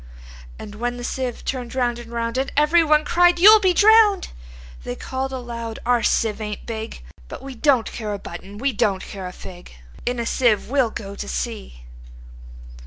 [0.57, 3.71] And when the sieve turn'd round and round, And every one cried, "You 'll be
[3.71, 9.27] drown'd!"They call'd aloud, "Our sieve ain't big:But we don't care a button; we don't care
[9.27, 11.83] a fig:In a sieve we 'll go to sea!"